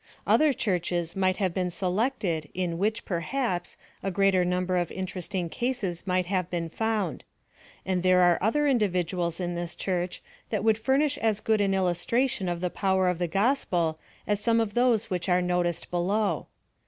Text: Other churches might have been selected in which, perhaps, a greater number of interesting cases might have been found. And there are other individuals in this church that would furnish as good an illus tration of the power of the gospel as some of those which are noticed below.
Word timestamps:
Other 0.25 0.51
churches 0.51 1.15
might 1.15 1.37
have 1.37 1.53
been 1.53 1.69
selected 1.69 2.49
in 2.55 2.79
which, 2.79 3.05
perhaps, 3.05 3.77
a 4.01 4.09
greater 4.09 4.43
number 4.43 4.77
of 4.77 4.91
interesting 4.91 5.47
cases 5.47 6.07
might 6.07 6.25
have 6.25 6.49
been 6.49 6.69
found. 6.69 7.23
And 7.85 8.01
there 8.01 8.21
are 8.21 8.39
other 8.41 8.67
individuals 8.67 9.39
in 9.39 9.53
this 9.53 9.75
church 9.75 10.23
that 10.49 10.63
would 10.63 10.79
furnish 10.79 11.19
as 11.19 11.39
good 11.39 11.61
an 11.61 11.75
illus 11.75 12.03
tration 12.03 12.51
of 12.51 12.61
the 12.61 12.71
power 12.71 13.09
of 13.09 13.19
the 13.19 13.27
gospel 13.27 13.99
as 14.25 14.39
some 14.39 14.59
of 14.59 14.73
those 14.73 15.11
which 15.11 15.29
are 15.29 15.39
noticed 15.39 15.91
below. 15.91 16.47